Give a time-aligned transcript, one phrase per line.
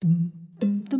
[0.00, 0.99] 噔噔噔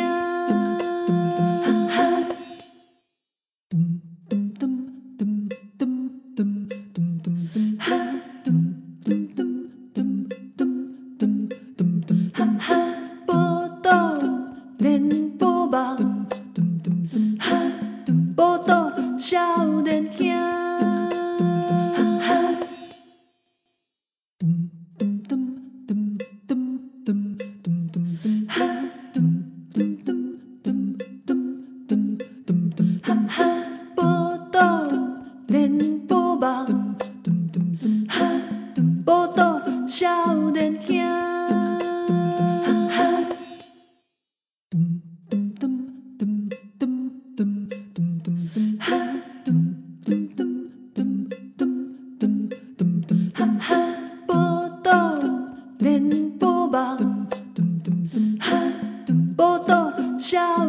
[60.21, 60.60] 笑。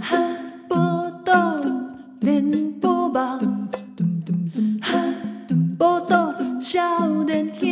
[0.01, 0.17] 哈！
[0.67, 1.61] 报道，
[2.21, 3.39] 连播忙。
[4.81, 5.03] 哈！
[5.77, 7.68] 报道，少年兴。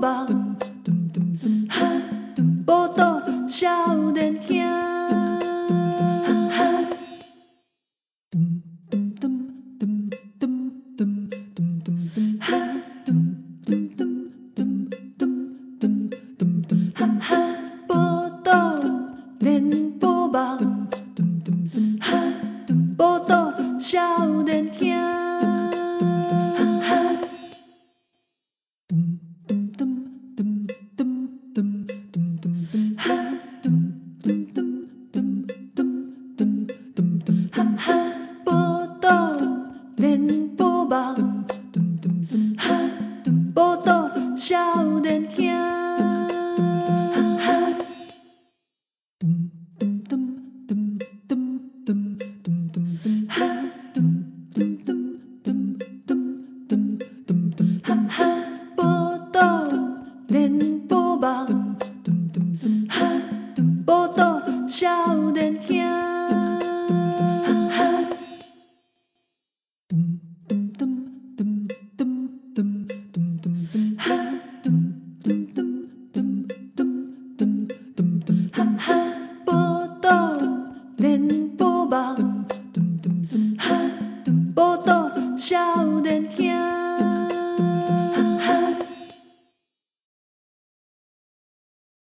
[0.00, 0.37] bas.